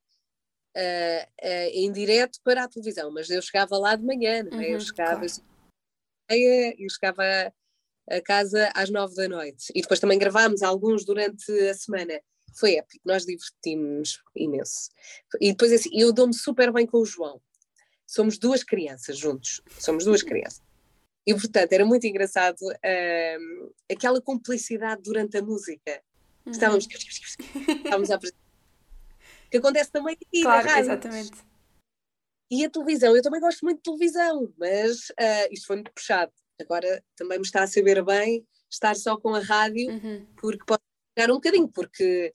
[0.76, 4.44] uh, uh, em direto para a televisão, mas eu chegava lá de manhã, é?
[4.44, 5.44] Uhum, eu chegava claro.
[6.30, 7.54] eu chegava
[8.10, 12.20] a casa às nove da noite e depois também gravámos alguns durante a semana
[12.58, 14.90] foi épico, nós divertimos imenso
[15.40, 17.42] e depois assim, eu dou-me super bem com o João
[18.06, 20.62] somos duas crianças juntos, somos duas crianças
[21.26, 26.02] e, portanto, era muito engraçado uh, aquela complicidade durante a música.
[26.46, 26.52] Uhum.
[26.52, 28.41] Estávamos, estávamos a apresentar.
[29.52, 30.92] Que acontece também aqui claro, na rádio.
[30.92, 31.52] Exatamente.
[32.50, 36.32] E a televisão, eu também gosto muito de televisão, mas uh, isto foi muito puxado.
[36.60, 40.26] Agora também me está a saber bem estar só com a rádio, uhum.
[40.36, 40.82] porque posso
[41.30, 42.32] um bocadinho, porque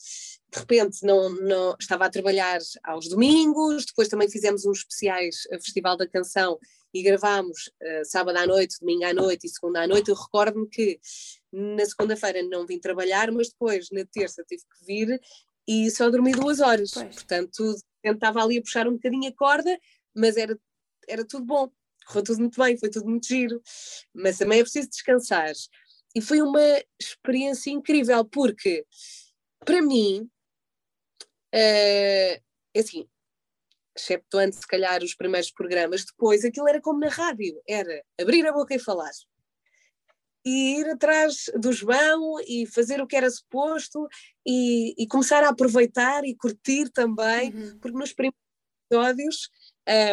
[0.52, 5.56] de repente não, não estava a trabalhar aos domingos, depois também fizemos uns especiais a
[5.56, 6.58] Festival da Canção
[6.94, 10.10] e gravámos uh, sábado à noite, domingo à noite e segunda à noite.
[10.10, 11.00] Eu recordo-me que
[11.52, 15.20] na segunda-feira não vim trabalhar, mas depois na terça tive que vir
[15.66, 16.92] e só dormi duas horas.
[16.92, 17.14] Pois.
[17.14, 19.78] Portanto, tentava ali a puxar um bocadinho a corda,
[20.14, 20.58] mas era,
[21.08, 21.70] era tudo bom,
[22.06, 23.60] correu tudo muito bem, foi tudo muito giro.
[24.14, 25.52] Mas também é preciso descansar.
[26.14, 28.86] E foi uma experiência incrível, porque
[29.64, 30.30] para mim,
[31.54, 33.06] uh, assim,
[33.96, 38.52] exceptuando se calhar os primeiros programas, depois aquilo era como na rádio, era abrir a
[38.52, 39.10] boca e falar.
[40.46, 44.06] E ir atrás do João e fazer o que era suposto
[44.46, 47.78] e, e começar a aproveitar e curtir também, uhum.
[47.80, 48.38] porque nos primeiros
[48.88, 49.50] episódios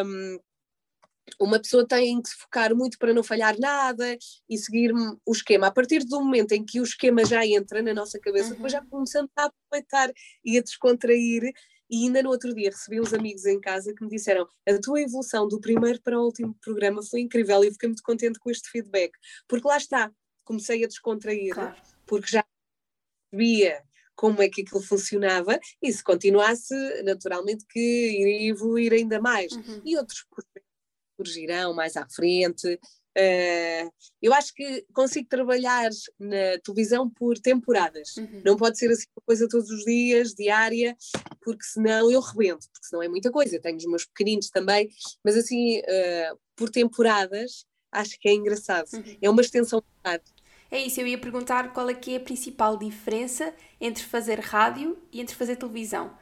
[0.04, 0.40] um,
[1.40, 4.18] uma pessoa tem que se focar muito para não falhar nada
[4.50, 4.92] e seguir
[5.26, 5.68] o esquema.
[5.68, 8.56] A partir do momento em que o esquema já entra na nossa cabeça, uhum.
[8.56, 10.12] depois já começamos a aproveitar
[10.44, 11.52] e a descontrair.
[11.90, 15.02] E ainda no outro dia recebi uns amigos em casa que me disseram: a tua
[15.02, 18.50] evolução do primeiro para o último programa foi incrível e eu fiquei muito contente com
[18.50, 19.12] este feedback,
[19.48, 20.12] porque lá está,
[20.44, 21.76] comecei a descontrair, claro.
[22.06, 22.46] porque já
[23.32, 23.84] sabia
[24.16, 29.52] como é que aquilo funcionava e se continuasse, naturalmente que iria evoluir ainda mais.
[29.54, 29.82] Uhum.
[29.84, 30.26] E outros
[31.18, 32.80] surgirão mais à frente,
[33.16, 38.18] Uh, eu acho que consigo trabalhar na televisão por temporadas.
[38.18, 38.42] Uhum.
[38.44, 40.96] Não pode ser assim uma coisa todos os dias, diária,
[41.42, 43.56] porque senão eu rebento, porque senão é muita coisa.
[43.56, 44.90] Eu tenho os meus pequeninos também,
[45.24, 48.88] mas assim, uh, por temporadas, acho que é engraçado.
[48.94, 49.18] Uhum.
[49.22, 50.24] É uma extensão de idade.
[50.74, 54.98] É isso, eu ia perguntar qual é que é a principal diferença entre fazer rádio
[55.12, 56.18] e entre fazer televisão.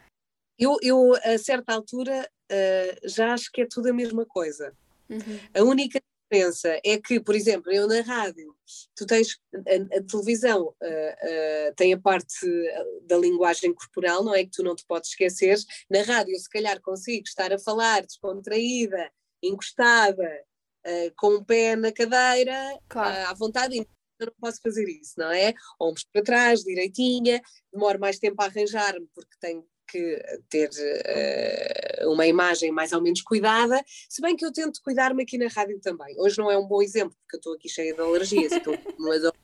[0.60, 4.76] Eu, eu a certa altura, uh, já acho que é tudo a mesma coisa.
[5.10, 5.40] Uhum.
[5.54, 8.54] A única diferença é que, por exemplo, eu na rádio,
[8.94, 12.46] tu tens a, a televisão uh, uh, tem a parte
[13.04, 15.58] da linguagem corporal, não é que tu não te podes esquecer.
[15.90, 19.10] Na rádio, se calhar consigo estar a falar descontraída,
[19.42, 20.30] encostada,
[20.86, 23.30] uh, com o pé na cadeira, claro.
[23.30, 23.88] à vontade, e
[24.20, 25.54] eu não posso fazer isso, não é?
[25.80, 27.42] Ombros para trás, direitinha,
[27.72, 33.22] demoro mais tempo a arranjar-me porque tenho que ter uh, uma imagem mais ou menos
[33.22, 36.16] cuidada, se bem que eu tento cuidar-me aqui na rádio também.
[36.18, 39.04] Hoje não é um bom exemplo, porque eu estou aqui cheia de alergias, estou com
[39.04, 39.36] uma dor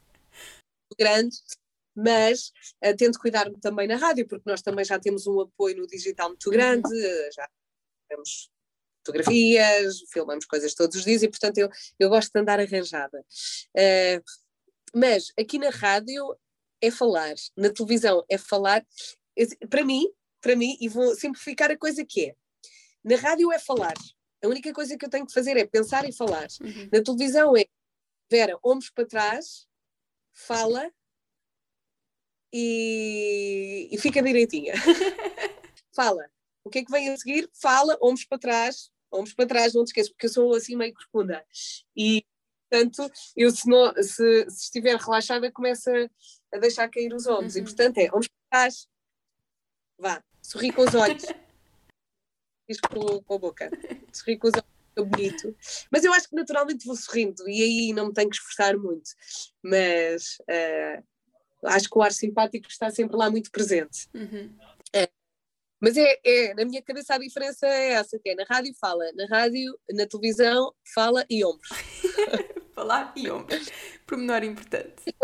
[0.97, 1.36] grande,
[1.93, 2.52] mas
[2.86, 6.30] uh, tento cuidar-me também na rádio, porque nós também já temos um apoio no digital
[6.30, 6.89] muito grande,
[7.34, 7.50] já
[8.08, 8.50] temos
[9.07, 13.19] fotografias, filmamos coisas todos os dias e, portanto, eu, eu gosto de andar arranjada.
[13.75, 14.23] Uh,
[14.93, 16.37] mas aqui na rádio
[16.81, 18.85] é falar, na televisão é falar.
[19.69, 20.07] Para mim,
[20.41, 22.35] para mim, e vou simplificar a coisa que é:
[23.03, 23.95] na rádio é falar.
[24.43, 26.47] A única coisa que eu tenho que fazer é pensar e falar.
[26.61, 26.89] Uhum.
[26.91, 27.65] Na televisão é
[28.29, 29.65] Vera, ombros para trás,
[30.33, 30.91] fala
[32.53, 34.73] e, e fica direitinha.
[35.95, 36.29] fala.
[36.63, 37.49] O que é que vem a seguir?
[37.53, 40.93] Fala, ombros para trás, ombros para trás, não te esqueças, porque eu sou assim meio
[40.93, 41.43] corcunda.
[41.95, 42.25] E,
[42.69, 47.55] portanto, eu se, não, se, se estiver relaxada, começo a, a deixar cair os ombros.
[47.55, 47.61] Uhum.
[47.61, 48.87] E, portanto, é ombros para trás,
[49.97, 51.23] Vá, sorri com os olhos.
[52.69, 53.69] Diz com, com a boca.
[54.13, 54.65] Sorri com os olhos,
[54.95, 55.55] é bonito.
[55.91, 59.09] Mas eu acho que naturalmente vou sorrindo e aí não me tenho que esforçar muito.
[59.63, 61.03] Mas uh,
[61.63, 64.07] acho que o ar simpático está sempre lá muito presente.
[64.13, 64.55] Uhum.
[65.77, 65.81] É.
[65.81, 69.03] Mas é, é, na minha cabeça a diferença é essa, que é na rádio fala,
[69.13, 71.69] na rádio, na televisão fala e ombros.
[72.73, 73.69] Falar e ombros.
[74.05, 75.15] Pormenor importante.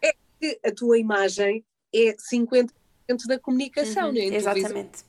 [0.00, 2.72] É que a tua imagem é 50
[3.06, 4.36] dentro da comunicação, uhum, né?
[4.36, 5.04] Exatamente.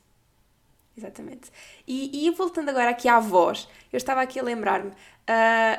[0.96, 1.50] Exatamente.
[1.86, 4.94] E, e, voltando agora aqui à voz, eu estava aqui a lembrar-me, uh,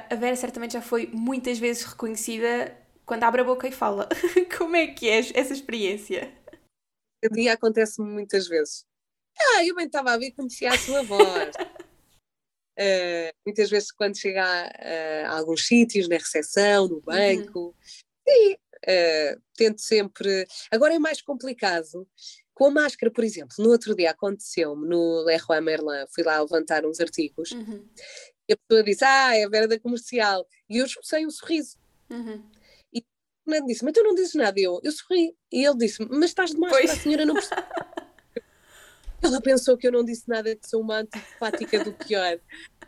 [0.10, 2.76] a Vera certamente já foi muitas vezes reconhecida
[3.06, 4.10] quando abre a boca e fala.
[4.58, 6.34] Como é que é essa experiência?
[7.24, 8.86] A dia acontece-me muitas vezes.
[9.38, 11.56] Ah, eu bem estava a ver, conhecia a sua voz.
[12.78, 17.02] Uh, muitas vezes quando chega a, a, alguns sítios, na recepção, no uhum.
[17.02, 17.74] banco, uhum.
[18.28, 20.48] sim, Uh, tento sempre.
[20.72, 22.08] Agora é mais complicado.
[22.54, 26.86] Com a máscara, por exemplo, no outro dia aconteceu-me no Leroy Merlin, fui lá levantar
[26.86, 27.86] uns artigos uhum.
[28.48, 30.48] e a pessoa disse: Ah, é a Vera da comercial.
[30.70, 31.78] E eu expulsei um sorriso.
[32.10, 32.50] Uhum.
[32.94, 33.04] E o
[33.44, 34.60] Fernando disse: Mas tu não dizes nada.
[34.60, 35.36] Eu, eu sorri.
[35.52, 36.98] E ele disse: Mas estás de máscara, pois.
[36.98, 37.62] a senhora não percebe.
[39.26, 42.40] Ela pensou que eu não disse nada, que sou uma antipática do pior.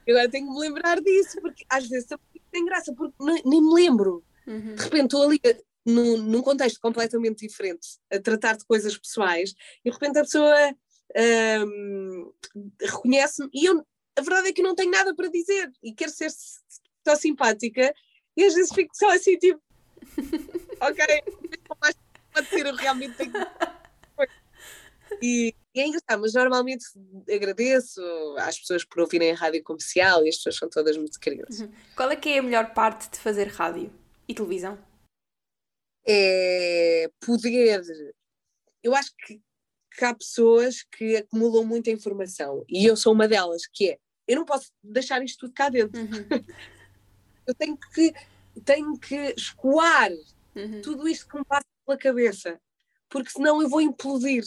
[0.08, 2.08] Agora tenho que me lembrar disso, porque às vezes
[2.52, 4.23] tem graça, porque nem me lembro.
[4.45, 4.76] Uhum.
[4.76, 5.39] De repente estou ali
[5.86, 10.76] num, num contexto completamente diferente, a tratar de coisas pessoais, e de repente a pessoa
[11.65, 12.34] um,
[12.82, 13.86] reconhece-me, e eu,
[14.17, 17.93] a verdade é que eu não tenho nada para dizer, e quero ser só simpática,
[18.36, 19.62] e às vezes fico só assim, tipo,
[20.82, 21.23] ok,
[22.34, 23.34] pode ser, eu realmente tenho.
[25.21, 26.85] E, e é engraçado, mas normalmente
[27.33, 28.01] agradeço
[28.37, 31.59] às pessoas por ouvirem a rádio comercial e as pessoas são todas muito queridas.
[31.59, 31.71] Uhum.
[31.95, 33.91] Qual é que é a melhor parte de fazer rádio
[34.27, 34.77] e televisão?
[36.07, 37.83] é poder.
[38.81, 39.41] Eu acho que,
[39.91, 44.35] que há pessoas que acumulam muita informação e eu sou uma delas, que é eu
[44.37, 45.99] não posso deixar isto tudo cá dentro.
[45.99, 46.07] Uhum.
[47.47, 48.13] eu tenho que,
[48.63, 50.11] tenho que escoar
[50.55, 50.81] uhum.
[50.81, 52.59] tudo isto que me passa pela cabeça,
[53.09, 54.43] porque senão eu vou implodir.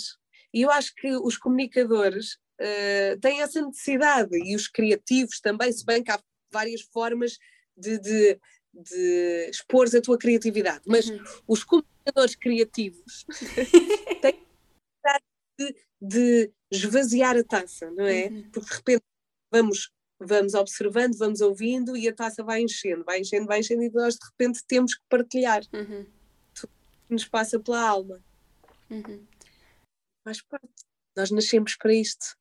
[0.52, 5.84] E eu acho que os comunicadores uh, têm essa necessidade e os criativos também, se
[5.84, 6.20] bem que há
[6.52, 7.38] várias formas
[7.76, 8.40] de, de,
[8.74, 11.22] de expor a tua criatividade, mas uhum.
[11.46, 13.24] os comunicadores criativos
[14.20, 14.40] têm
[15.58, 18.26] de, de esvaziar a taça, não é?
[18.26, 18.50] Uhum.
[18.50, 19.04] Porque de repente
[19.50, 23.90] vamos, vamos observando, vamos ouvindo e a taça vai enchendo, vai enchendo, vai enchendo e
[23.90, 25.62] nós de repente temos que partilhar.
[25.72, 26.06] Uhum.
[26.54, 26.72] Tudo
[27.08, 28.20] que nos passa pela alma.
[28.90, 29.26] Uhum.
[30.24, 30.68] Faz parte.
[31.16, 32.36] Nós nascemos para isto.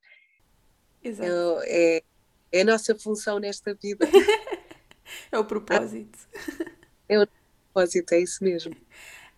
[1.03, 1.29] Exato.
[1.63, 2.03] É, é,
[2.51, 4.05] é a nossa função nesta vida.
[5.31, 6.19] É o propósito.
[7.07, 8.75] É o propósito, é isso mesmo.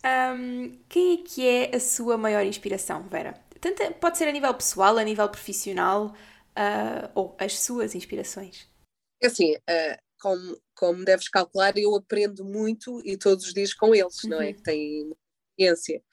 [0.03, 3.33] Um, quem é que é a sua maior inspiração, Vera?
[3.59, 8.67] Tanto, pode ser a nível pessoal, a nível profissional, uh, ou as suas inspirações?
[9.21, 13.93] É assim, uh, como, como deves calcular, eu aprendo muito e todos os dias com
[13.93, 14.31] eles, uhum.
[14.31, 14.47] não é?
[14.47, 14.53] Uhum.
[14.53, 15.15] Que têm
[15.51, 16.03] experiência.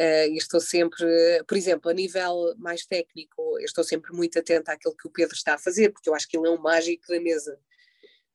[0.00, 1.04] Uh, e estou sempre,
[1.46, 5.52] por exemplo, a nível mais técnico, estou sempre muito atenta àquilo que o Pedro está
[5.54, 7.58] a fazer, porque eu acho que ele é um mágico da mesa.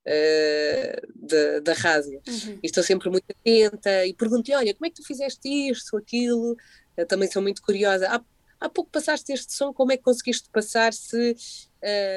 [0.08, 2.21] Uh, da, da rádio.
[2.28, 2.60] Uhum.
[2.62, 6.56] E estou sempre muito atenta e pergunto-lhe: olha, como é que tu fizeste isto, aquilo?
[6.95, 8.08] Eu também sou muito curiosa.
[8.10, 8.23] Há,
[8.60, 11.36] há pouco passaste este som, como é que conseguiste passar se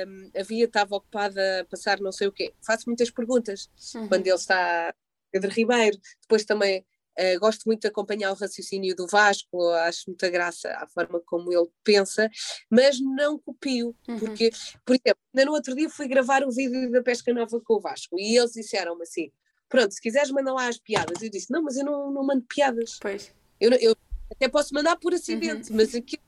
[0.06, 2.52] um, a via estava ocupada a passar não sei o quê?
[2.60, 4.06] Faço muitas perguntas uhum.
[4.08, 4.94] quando ele está
[5.32, 5.98] Pedro Ribeiro.
[6.20, 6.84] Depois também
[7.18, 11.52] uh, gosto muito de acompanhar o raciocínio do Vasco, acho muita graça a forma como
[11.52, 12.30] ele pensa,
[12.70, 14.18] mas não copio, uhum.
[14.18, 14.50] porque,
[14.84, 17.80] por exemplo, ainda no outro dia fui gravar o vídeo da Pesca Nova com o
[17.80, 19.30] Vasco e eles disseram-me assim:
[19.68, 21.22] pronto, se quiseres mandar lá as piadas.
[21.22, 22.98] Eu disse: não, mas eu não, não mando piadas.
[23.00, 23.34] Pois.
[23.60, 23.96] Eu, eu
[24.30, 25.76] até posso mandar por acidente, uhum.
[25.76, 26.22] mas aquilo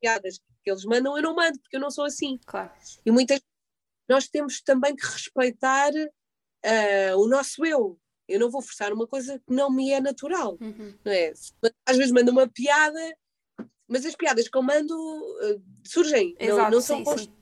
[0.00, 2.38] piadas que eles mandam, eu não mando, porque eu não sou assim.
[2.46, 2.70] Claro.
[3.04, 3.40] E muitas
[4.08, 7.98] nós temos também que respeitar uh, o nosso eu.
[8.28, 10.94] Eu não vou forçar uma coisa que não me é natural, uhum.
[11.04, 11.32] não é?
[11.86, 13.16] Às vezes mando uma piada,
[13.86, 17.32] mas as piadas que eu mando uh, surgem, Exato, não, não são sim,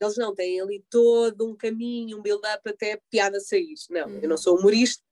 [0.00, 3.74] Eles não têm ali todo um caminho, um build-up até a piada sair.
[3.90, 4.20] Não, uhum.
[4.22, 5.02] eu não sou humorista,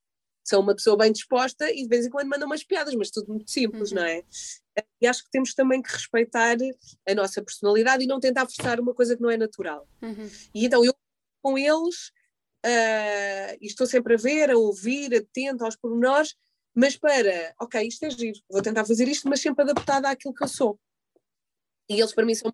[0.42, 3.28] sou uma pessoa bem disposta e de vez em quando mando umas piadas, mas tudo
[3.28, 3.98] muito simples, uhum.
[3.98, 4.22] não é?
[5.00, 6.56] E acho que temos também que respeitar
[7.06, 9.86] a nossa personalidade e não tentar forçar uma coisa que não é natural.
[10.02, 10.28] Uhum.
[10.54, 10.94] E então eu
[11.42, 12.10] com eles
[12.64, 16.34] uh, e estou sempre a ver, a ouvir, atento aos pormenores,
[16.74, 20.42] mas para, ok, isto é giro, vou tentar fazer isto, mas sempre adaptada àquilo que
[20.42, 20.78] eu sou.
[21.88, 22.50] E eles para mim são.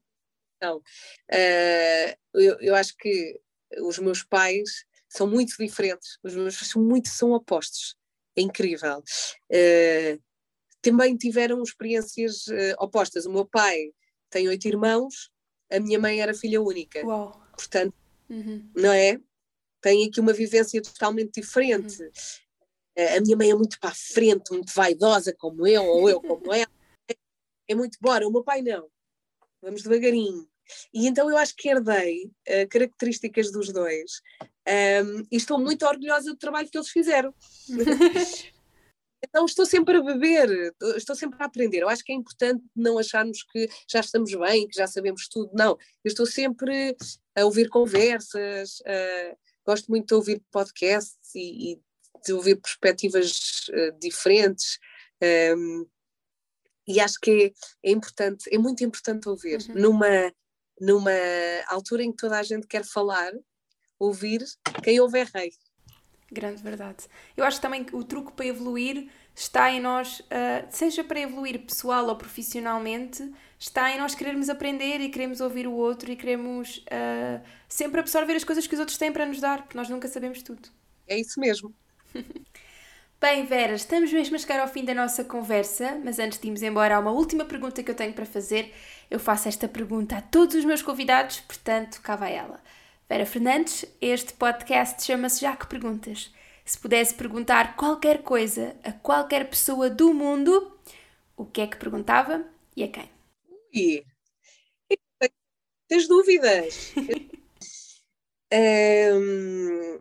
[0.66, 3.40] Uh, eu, eu acho que
[3.79, 7.96] os meus pais são muito diferentes, os meus são muito são opostos.
[8.37, 9.03] É incrível.
[9.51, 10.23] Uh,
[10.83, 13.27] também tiveram experiências uh, opostas.
[13.27, 13.90] O meu pai
[14.29, 15.31] tem oito irmãos,
[15.70, 17.05] a minha mãe era filha única.
[17.07, 17.40] Uau.
[17.57, 17.94] Portanto,
[18.29, 18.70] uhum.
[18.75, 19.18] não é?
[19.81, 22.03] Tem aqui uma vivência totalmente diferente.
[22.03, 22.09] Uhum.
[22.99, 26.21] Uh, a minha mãe é muito para a frente, muito vaidosa, como eu, ou eu
[26.21, 26.71] como ela.
[27.69, 28.27] É, muito bora.
[28.27, 28.88] O meu pai não.
[29.62, 30.49] Vamos devagarinho.
[30.95, 34.21] E então eu acho que herdei uh, características dos dois
[35.05, 37.35] um, e estou muito orgulhosa do trabalho que eles fizeram.
[39.23, 41.81] Então estou sempre a beber, estou sempre a aprender.
[41.83, 45.51] Eu acho que é importante não acharmos que já estamos bem, que já sabemos tudo.
[45.53, 46.97] Não, eu estou sempre
[47.37, 51.81] a ouvir conversas, uh, gosto muito de ouvir podcasts e, e
[52.25, 54.79] de ouvir perspectivas uh, diferentes.
[55.57, 55.87] Um,
[56.87, 57.31] e acho que
[57.83, 59.75] é, é, importante, é muito importante ouvir uhum.
[59.75, 60.33] numa,
[60.81, 61.11] numa
[61.68, 63.33] altura em que toda a gente quer falar,
[63.99, 64.44] ouvir
[64.83, 65.53] quem ouve é rei.
[66.33, 67.07] Grande verdade.
[67.37, 71.61] Eu acho também que o truque para evoluir está em nós, uh, seja para evoluir
[71.61, 73.26] pessoal ou profissionalmente,
[73.59, 78.35] está em nós querermos aprender e queremos ouvir o outro e queremos uh, sempre absorver
[78.35, 80.68] as coisas que os outros têm para nos dar, porque nós nunca sabemos tudo.
[81.09, 81.74] É isso mesmo.
[83.18, 86.62] Bem, Vera, estamos mesmo a chegar ao fim da nossa conversa, mas antes de irmos
[86.62, 88.74] embora, há uma última pergunta que eu tenho para fazer.
[89.11, 92.61] Eu faço esta pergunta a todos os meus convidados, portanto, cá vai ela.
[93.09, 96.31] Vera Fernandes, este podcast chama-se Já que Perguntas.
[96.71, 100.79] Se pudesse perguntar qualquer coisa a qualquer pessoa do mundo,
[101.37, 103.11] o que é que perguntava e a quem?
[103.75, 104.07] Ui,
[105.89, 106.93] tens dúvidas?
[108.55, 110.01] um,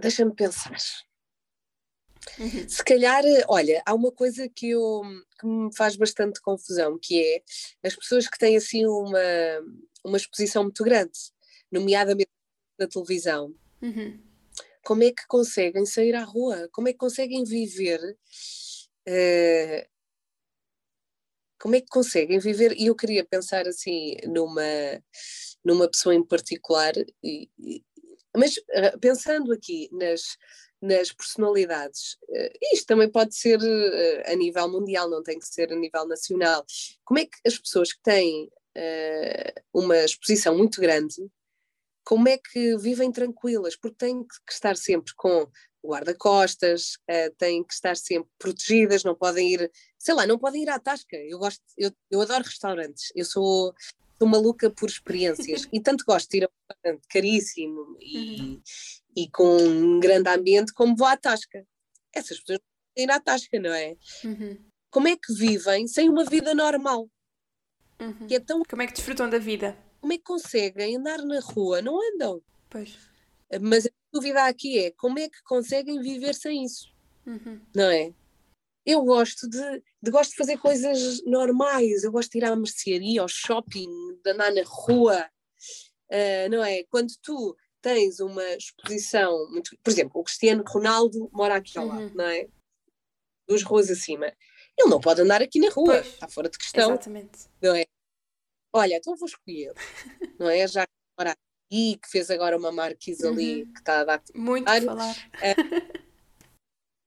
[0.00, 0.78] Deixa-me pensar.
[2.38, 2.68] Uhum.
[2.68, 5.02] Se calhar, olha, há uma coisa que, eu,
[5.40, 7.42] que me faz bastante confusão, que é
[7.84, 9.18] as pessoas que têm assim uma,
[10.04, 11.18] uma exposição muito grande,
[11.72, 12.30] nomeadamente
[12.78, 14.20] na televisão, uhum.
[14.84, 16.68] como é que conseguem sair à rua?
[16.72, 18.00] Como é que conseguem viver?
[19.08, 19.88] Uh,
[21.58, 22.72] como é que conseguem viver?
[22.78, 24.62] E eu queria pensar assim numa,
[25.64, 27.84] numa pessoa em particular, e, e,
[28.36, 30.38] mas uh, pensando aqui nas,
[30.80, 33.58] nas personalidades, uh, isto também pode ser
[34.26, 36.64] a nível mundial, não tem que ser a nível nacional.
[37.04, 38.50] Como é que as pessoas que têm
[39.74, 41.28] uma exposição muito grande,
[42.04, 43.76] como é que vivem tranquilas?
[43.76, 45.48] Porque têm que estar sempre com
[45.84, 50.68] guarda-costas, uh, têm que estar sempre protegidas, não podem ir, sei lá, não podem ir
[50.68, 51.16] à tasca.
[51.16, 53.72] Eu gosto, eu, eu adoro restaurantes, eu sou,
[54.18, 58.62] sou maluca por experiências e tanto gosto de ir a um restaurante caríssimo e, uhum.
[59.16, 61.66] e com um grande ambiente como vou à tasca.
[62.12, 63.96] Essas pessoas não podem ir à tasca, não é?
[64.24, 64.58] Uhum.
[64.90, 67.08] Como é que vivem sem uma vida normal?
[68.00, 68.26] Uhum.
[68.30, 68.62] É tão...
[68.68, 69.76] Como é que desfrutam da vida?
[70.00, 71.82] Como é que conseguem andar na rua?
[71.82, 72.42] Não andam.
[72.68, 72.96] Pois.
[73.60, 76.92] Mas a dúvida aqui é como é que conseguem viver sem isso?
[77.26, 77.60] Uhum.
[77.74, 78.14] Não é?
[78.86, 83.20] Eu gosto de, de, gosto de fazer coisas normais, eu gosto de ir à mercearia,
[83.20, 83.88] ao shopping,
[84.24, 85.28] de andar na rua,
[86.10, 86.82] uh, não é?
[86.84, 89.76] Quando tu tens uma exposição muito.
[89.82, 92.14] Por exemplo, o Cristiano Ronaldo mora aqui ao lado, uhum.
[92.14, 92.48] não é?
[93.48, 94.26] Duas ruas acima.
[94.78, 96.90] Ele não pode andar aqui na rua, pois, está fora de questão.
[96.90, 97.48] Exatamente.
[97.60, 97.84] Não é?
[98.72, 99.72] Olha, então vou escolher,
[100.38, 100.66] não é?
[100.66, 103.32] Já que mora aqui, que fez agora uma marquise uhum.
[103.32, 104.22] ali, que está a dar.
[104.34, 105.16] Muito a falar.
[105.42, 105.54] É,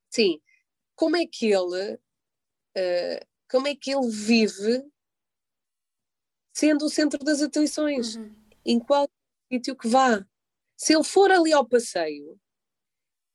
[0.10, 0.42] sim.
[0.96, 1.96] Como é que ele.
[2.76, 4.84] Uh, como é que ele vive
[6.54, 8.16] sendo o centro das atenções?
[8.16, 8.36] Uhum.
[8.66, 9.10] Em qual
[9.52, 10.26] sítio que vá?
[10.76, 12.40] Se ele for ali ao passeio,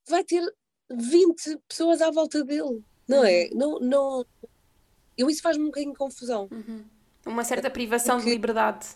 [0.08, 0.42] vai ter
[0.90, 3.44] 20 pessoas à volta dele, não é?
[3.44, 3.46] uhum.
[3.46, 3.50] é?
[3.54, 4.26] Não, não...
[5.16, 6.48] Eu isso faz-me um bocadinho de confusão.
[6.50, 6.84] Uhum.
[7.28, 8.30] Uma certa privação Porque...
[8.30, 8.86] de liberdade.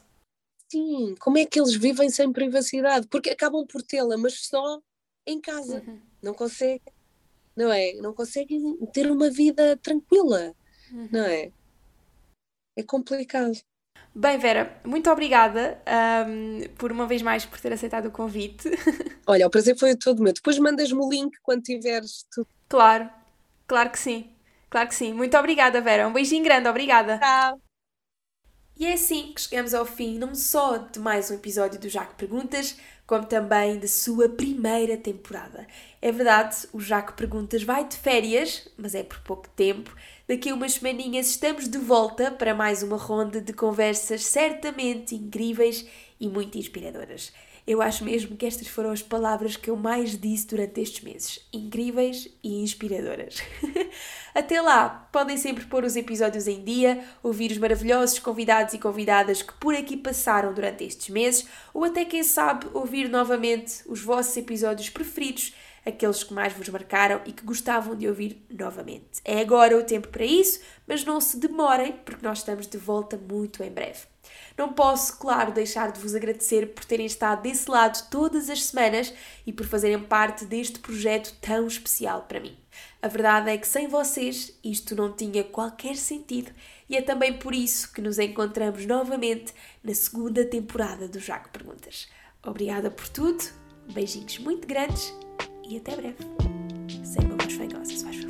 [0.71, 3.07] Sim, como é que eles vivem sem privacidade?
[3.07, 4.81] Porque acabam por tê-la, mas só
[5.27, 5.83] em casa.
[5.87, 6.01] Uhum.
[6.23, 6.81] Não conseguem,
[7.55, 7.93] não é?
[7.95, 10.55] Não conseguem ter uma vida tranquila,
[10.91, 11.09] uhum.
[11.13, 11.53] não é?
[12.75, 13.53] É complicado.
[14.15, 15.81] Bem, Vera, muito obrigada
[16.27, 18.71] um, por uma vez mais por ter aceitado o convite.
[19.27, 20.33] Olha, o prazer foi todo meu.
[20.33, 22.49] Depois mandas-me o link quando tiveres tudo.
[22.69, 23.11] Claro,
[23.67, 24.31] claro que sim.
[24.69, 25.13] Claro que sim.
[25.13, 26.09] Muito obrigada, Vera.
[26.09, 27.19] Um beijinho grande, obrigada.
[27.19, 27.61] Tchau.
[28.77, 32.15] E é assim que chegamos ao fim, não só de mais um episódio do Jaco
[32.15, 35.67] Perguntas, como também de sua primeira temporada.
[36.01, 39.95] É verdade, o Jaco Perguntas vai de férias, mas é por pouco tempo.
[40.27, 45.87] Daqui a umas semaninhas estamos de volta para mais uma ronda de conversas certamente incríveis
[46.19, 47.33] e muito inspiradoras.
[47.67, 51.41] Eu acho mesmo que estas foram as palavras que eu mais disse durante estes meses:
[51.53, 53.43] incríveis e inspiradoras.
[54.35, 59.43] Até lá, podem sempre pôr os episódios em dia, ouvir os maravilhosos convidados e convidadas
[59.43, 64.37] que por aqui passaram durante estes meses, ou até, quem sabe, ouvir novamente os vossos
[64.37, 65.55] episódios preferidos
[65.85, 69.21] aqueles que mais vos marcaram e que gostavam de ouvir novamente.
[69.25, 73.17] É agora o tempo para isso, mas não se demorem, porque nós estamos de volta
[73.17, 74.12] muito em breve.
[74.57, 79.13] Não posso, claro, deixar de vos agradecer por terem estado desse lado todas as semanas
[79.47, 82.57] e por fazerem parte deste projeto tão especial para mim.
[83.01, 86.53] A verdade é que sem vocês isto não tinha qualquer sentido
[86.89, 92.09] e é também por isso que nos encontramos novamente na segunda temporada do Jaco Perguntas.
[92.45, 93.43] Obrigada por tudo,
[93.93, 95.13] beijinhos muito grandes
[95.69, 96.17] e até breve.
[97.05, 98.22] Sem uma voz